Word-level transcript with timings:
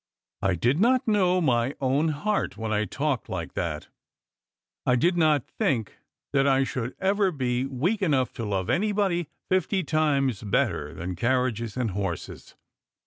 I 0.41 0.55
did 0.55 0.79
not 0.79 1.07
know 1.07 1.39
my 1.41 1.75
own 1.79 2.07
heart 2.07 2.57
when 2.57 2.73
I 2.73 2.85
talked 2.85 3.29
like 3.29 3.53
that. 3.53 3.89
I 4.83 4.95
di 4.95 5.09
i 5.09 5.11
uot 5.11 5.43
think 5.59 5.99
that 6.33 6.47
I 6.47 6.63
should 6.63 6.95
ever 6.99 7.31
be 7.31 7.67
weak 7.67 8.01
enough 8.01 8.33
to 8.33 8.43
love 8.43 8.67
anybody 8.67 9.29
fifty 9.47 9.83
times 9.83 10.41
better 10.41 10.95
than 10.95 11.15
carriages 11.15 11.77
and 11.77 11.91
horses. 11.91 12.55